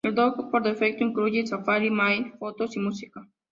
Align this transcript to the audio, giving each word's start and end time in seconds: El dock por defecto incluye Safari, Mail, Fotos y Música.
El 0.03 0.15
dock 0.15 0.49
por 0.49 0.63
defecto 0.63 1.03
incluye 1.03 1.45
Safari, 1.45 1.91
Mail, 1.91 2.33
Fotos 2.39 2.75
y 2.75 2.79
Música. 2.79 3.23